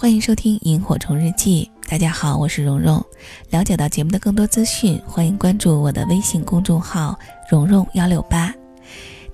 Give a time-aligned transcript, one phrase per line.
[0.00, 3.04] 欢迎收听《萤火虫日记》，大家好，我是蓉蓉。
[3.50, 7.18] 了解到节目的更多资讯，欢迎关注我的微信公众号
[7.50, 8.54] “蓉蓉幺六八”。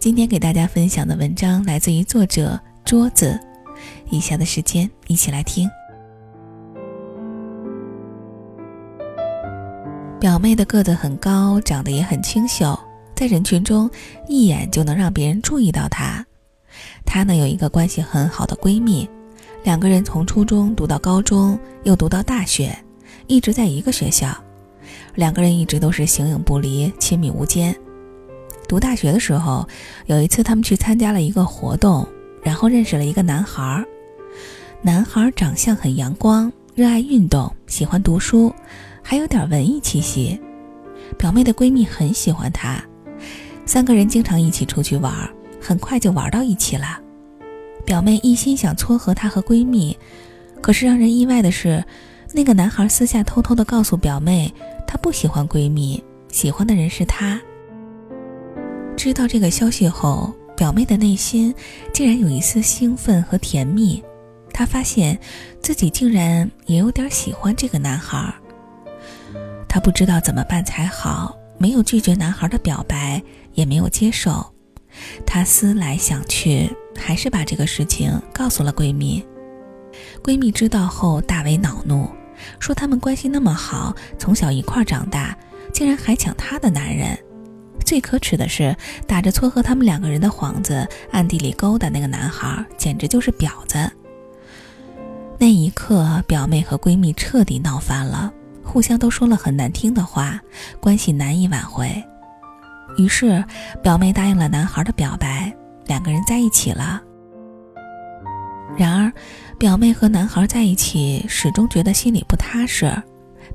[0.01, 3.39] 今天给大家分享的文章来自于作者桌子。
[4.09, 5.69] 以下的时间一起来听。
[10.19, 12.75] 表妹的个子很高，长得也很清秀，
[13.15, 13.89] 在人群中
[14.27, 16.25] 一眼就能让别人注意到她。
[17.05, 19.07] 她呢有一个关系很好的闺蜜。
[19.65, 22.77] 两个人从初中读到高中，又读到大学，
[23.27, 24.29] 一直在一个学校。
[25.15, 27.75] 两个人一直都是形影不离，亲密无间。
[28.69, 29.67] 读大学的时候，
[30.05, 32.07] 有一次他们去参加了一个活动，
[32.43, 33.83] 然后认识了一个男孩。
[34.83, 38.55] 男孩长相很阳光，热爱运动，喜欢读书，
[39.03, 40.39] 还有点文艺气息。
[41.17, 42.85] 表妹的闺蜜很喜欢他，
[43.65, 45.11] 三个人经常一起出去玩，
[45.59, 47.01] 很快就玩到一起了。
[47.85, 49.97] 表妹一心想撮合她和闺蜜，
[50.61, 51.85] 可是让人意外的是，
[52.33, 54.53] 那个男孩私下偷偷的告诉表妹，
[54.87, 57.41] 他不喜欢闺蜜，喜欢的人是她。
[58.97, 61.55] 知道这个消息后，表妹的内心
[61.93, 64.03] 竟然有一丝兴奋和甜蜜，
[64.53, 65.19] 她发现
[65.61, 68.35] 自己竟然也有点喜欢这个男孩。
[69.69, 74.45] 她不知道怎么办才好，没有拒绝男孩的表白，也没有接受。
[75.27, 76.71] 她思来想去。
[76.97, 79.25] 还是把这个事情告诉了闺蜜。
[80.23, 82.09] 闺蜜知道后大为恼怒，
[82.59, 85.37] 说他们关系那么好，从小一块长大，
[85.73, 87.17] 竟然还抢她的男人。
[87.85, 88.75] 最可耻的是，
[89.07, 93.91] 打着撮合他们两个人的幌子，暗地里勾搭那个男孩，简直就是婊子。
[95.39, 98.33] 那一刻，表妹和闺蜜彻底闹翻了，
[98.65, 100.41] 互相都说了很难听的话，
[100.81, 102.03] 关系难以挽回。
[102.97, 103.45] 于是，
[103.83, 105.55] 表妹答应了男孩的表白。
[105.87, 107.01] 两个人在一起了。
[108.77, 109.13] 然而，
[109.59, 112.93] 表妹和男孩在一起，始终觉得心里不踏实。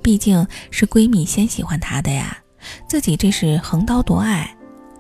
[0.02, 2.38] 毕竟是闺蜜先喜欢他的呀，
[2.88, 4.50] 自己这是横刀夺爱。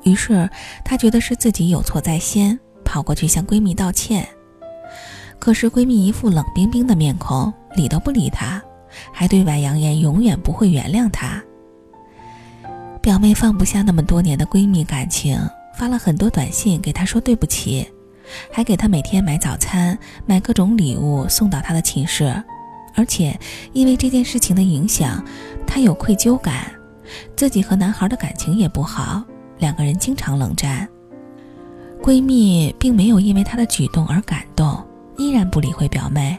[0.03, 0.49] 于是
[0.83, 4.27] 她觉得是自己有错在先，跑过去向闺蜜道歉。
[5.39, 8.61] 可是闺蜜一副冷冰冰的面孔，理都不理她，
[9.13, 11.41] 还对外扬言永远不会原谅她。
[13.01, 15.39] 表妹放不下那么多年的闺蜜感情。
[15.79, 17.87] 发了很多短信给他说对不起，
[18.51, 22.43] 还给他每天买早餐、买各种礼物送到他的寝室，
[22.95, 23.39] 而且
[23.71, 25.23] 因为这件事情的影响，
[25.65, 26.69] 他有愧疚感，
[27.37, 29.23] 自己和男孩的感情也不好，
[29.57, 30.85] 两个人经常冷战。
[32.03, 34.85] 闺蜜并没有因为他的举动而感动，
[35.17, 36.37] 依然不理会表妹。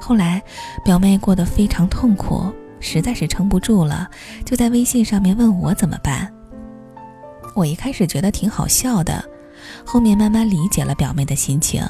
[0.00, 0.42] 后来，
[0.84, 4.10] 表妹过得非常痛苦，实在是撑不住了，
[4.44, 6.32] 就在微信上面问我怎么办。
[7.58, 9.24] 我一开始觉得挺好笑的，
[9.84, 11.84] 后面慢慢理解了表妹的心情。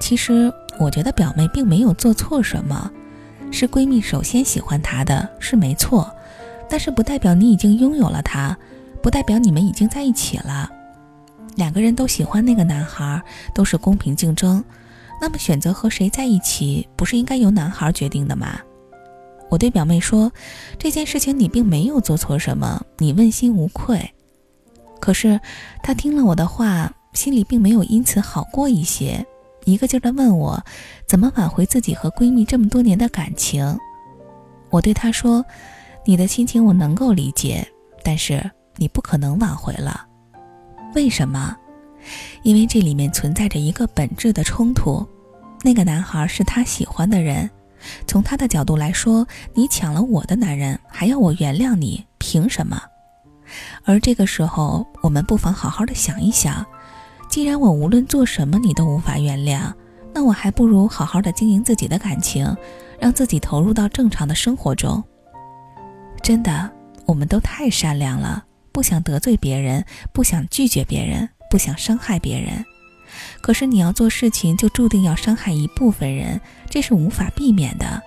[0.00, 2.88] 其实我觉得表妹并没有做错什么，
[3.50, 6.08] 是闺蜜首先喜欢她的是没错，
[6.70, 8.56] 但是不代表你已经拥有了她，
[9.02, 10.70] 不代表你们已经在一起了。
[11.56, 13.20] 两个人都喜欢那个男孩，
[13.52, 14.62] 都是公平竞争，
[15.20, 18.60] 那么选择和谁在一起，不是应该由男孩决定的吗？
[19.50, 20.32] 我对表妹说，
[20.78, 24.14] 这件事情你并没有做错什么，你问心无愧。
[25.02, 25.40] 可是，
[25.82, 29.26] 他听了我的话，心里并没有因此好过一些，
[29.64, 30.64] 一个劲儿的问我，
[31.08, 33.76] 怎么挽回自己和闺蜜这么多年的感情。
[34.70, 35.44] 我对他说
[36.06, 37.66] ：“你的心情我能够理解，
[38.04, 40.06] 但是你不可能挽回了。
[40.94, 41.56] 为什么？
[42.44, 45.04] 因为这里面存在着一个本质的冲突。
[45.62, 47.50] 那个男孩是他喜欢的人，
[48.06, 52.80] 从他的角度来说，你抢了我的男人，还要我原谅你，凭什么？”
[53.84, 56.64] 而这个时候，我们不妨好好的想一想：
[57.28, 59.72] 既然我无论做什么你都无法原谅，
[60.14, 62.56] 那我还不如好好的经营自己的感情，
[63.00, 65.02] 让自己投入到正常的生活中。
[66.22, 66.70] 真的，
[67.06, 72.64] 我们都太善良了，不想得罪别人，不想拒绝别人，不想伤害别人。
[73.42, 76.40] 可是你要做事情，就注定要伤害一部分人，
[76.70, 78.02] 这是无法避免的。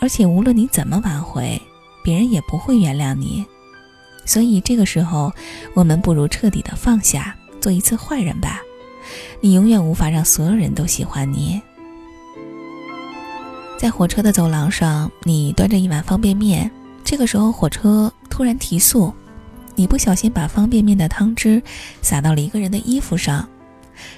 [0.00, 1.60] 而且无论你怎么挽回，
[2.02, 3.44] 别人也不会原谅你。
[4.24, 5.32] 所以这个时候，
[5.74, 8.60] 我们不如彻底的放下，做一次坏人吧。
[9.40, 11.60] 你永远无法让所有人都喜欢你。
[13.78, 16.70] 在火车的走廊上，你端着一碗方便面，
[17.04, 19.12] 这个时候火车突然提速，
[19.74, 21.62] 你不小心把方便面的汤汁
[22.00, 23.46] 洒到了一个人的衣服上。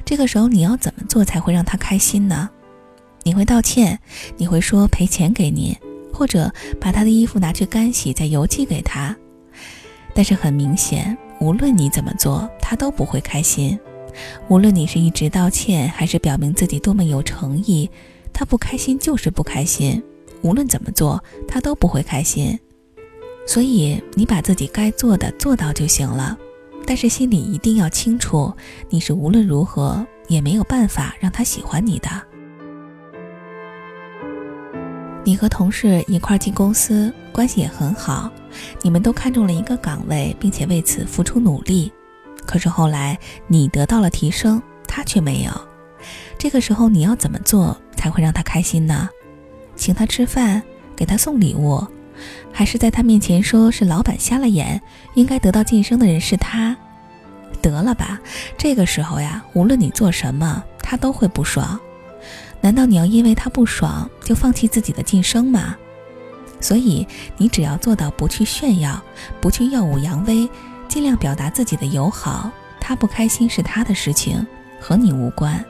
[0.05, 2.49] 这个时候你要怎么做才会让他开心呢？
[3.25, 3.99] 你会道歉，
[4.37, 5.76] 你会说赔钱给你，
[6.12, 9.17] 或者把他的衣服拿去干洗，再邮寄给他。
[10.17, 13.79] 但是很明显，无论你怎么做，他都不会开心。
[14.49, 17.91] 无论你是一直道歉，还是表明自己多么有诚意，
[18.33, 20.03] 他不开心就是不开心，
[20.41, 22.59] 无论怎么做，他都不会开心。
[23.47, 26.39] 所以你把自己该做的做到就行了，
[26.87, 28.51] 但是心里一定要清楚，
[28.89, 32.09] 你是无论如何也没有办法让他喜欢你的。
[35.26, 38.31] 你和同事一块进公司，关系也很好，
[38.81, 41.93] 你们都看中了一个岗位，并且为此付出努力。
[42.46, 43.19] 可是后来
[43.49, 45.50] 你得到了提升，他却没有。
[46.38, 49.08] 这个时候你要怎么做才会让他开心呢？
[49.75, 50.62] 请他吃饭，
[50.94, 51.84] 给他送礼物，
[52.52, 54.81] 还是在他面前说是老板瞎了眼，
[55.14, 56.76] 应该得到晋升的人是他？
[57.61, 58.20] 得了吧，
[58.56, 61.81] 这个时候呀，无论你做什么，他都会不爽。
[62.67, 65.77] 难道你要因为他不爽就放弃自己的晋升吗？
[66.61, 69.01] 所以你只要做到不去炫耀，
[69.41, 70.51] 不去耀武扬威。
[70.89, 74.45] 尽量表达自己的友好，他不开心是他的事情，
[74.81, 75.65] 和你无关。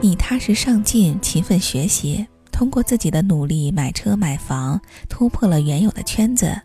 [0.00, 4.80] 你踏实上进，勤奋学习，通过自己的努力买车买房，
[5.10, 6.58] 突破了原有的圈子。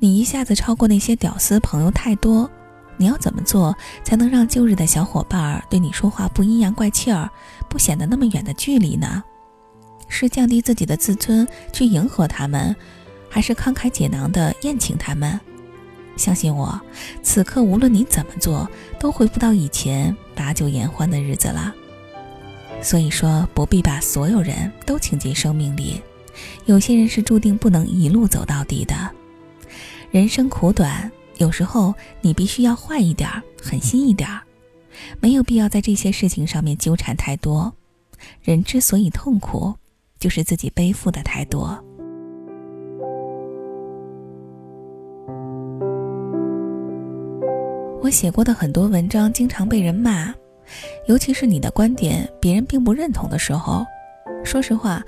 [0.00, 2.50] 你一下子超过那些屌丝朋友太多，
[2.98, 3.74] 你要怎么做
[4.04, 7.30] 才能让旧日的小伙伴对你说话不阴阳怪气儿，
[7.68, 9.22] 不显得那么远的距离呢？
[10.08, 12.74] 是降低自己的自尊去迎合他们？
[13.30, 15.38] 还是慷慨解囊的宴请他们，
[16.16, 16.80] 相信我，
[17.22, 18.66] 此刻无论你怎么做，
[18.98, 21.74] 都回不到以前把酒言欢的日子了。
[22.80, 26.00] 所以说，不必把所有人都请进生命里，
[26.64, 28.94] 有些人是注定不能一路走到底的。
[30.10, 34.42] 人生苦短，有时候你必须要坏一点儿，狠心一点儿，
[35.20, 37.72] 没有必要在这些事情上面纠缠太多。
[38.42, 39.72] 人之所以痛苦，
[40.18, 41.82] 就是自己背负的太多。
[48.00, 50.34] 我写过的很多文章经常被人骂，
[51.06, 53.86] 尤其是你的观点别人并不认同的时候。
[54.44, 55.04] 说实话，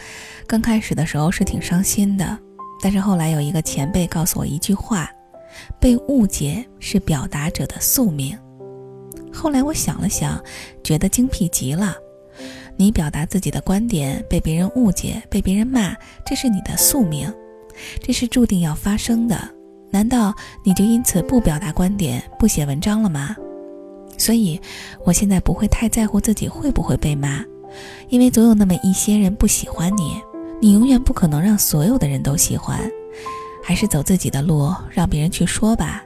[0.46, 2.38] 刚开始的时候是挺伤心的。
[2.82, 5.10] 但是后来有一个前辈告诉我一句话
[5.78, 8.36] ：“被误解是表达者的宿命。”
[9.32, 10.42] 后来我想了想，
[10.82, 11.96] 觉得精辟极了。
[12.76, 17.32] 你表达自己的观点被别人误解、被别人骂，这是你的宿命，
[18.02, 19.36] 这是注定要发生的。
[19.90, 20.34] 难道
[20.64, 23.36] 你就因此不表达观点、不写文章了吗？
[24.16, 24.60] 所以，
[25.04, 27.44] 我现在不会太在乎自己会不会被骂，
[28.08, 30.20] 因为总有那么一些人不喜欢你，
[30.60, 32.80] 你永远不可能让所有的人都喜欢，
[33.70, 36.02] 还是走自己的路，让别人去说吧。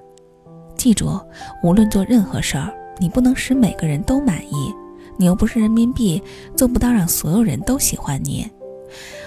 [0.77, 1.19] 记住，
[1.63, 4.71] 无论做任何事儿，你不能使每个人都满意，
[5.17, 6.23] 你又不是人民币，
[6.55, 8.47] 做不到让所有人都喜欢你。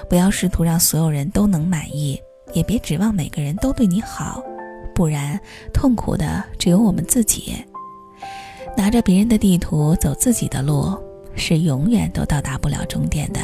[0.07, 2.21] 不要试图让所有人都能满意。
[2.53, 4.39] 也别指望每个人都对你好，
[4.93, 5.39] 不然
[5.73, 7.55] 痛苦的只有我们自己。
[8.77, 10.95] 拿着别人的地图走自己的路，
[11.33, 13.39] 是永远都到达不了终点的。